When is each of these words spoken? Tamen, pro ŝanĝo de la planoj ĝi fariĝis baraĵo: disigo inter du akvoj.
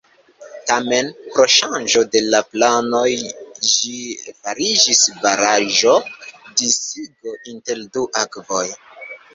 Tamen, 0.69 1.09
pro 1.33 1.43
ŝanĝo 1.55 2.01
de 2.15 2.21
la 2.35 2.39
planoj 2.55 3.03
ĝi 3.73 3.93
fariĝis 4.41 5.05
baraĵo: 5.27 5.95
disigo 6.65 7.39
inter 7.55 7.87
du 7.95 8.11
akvoj. 8.27 8.67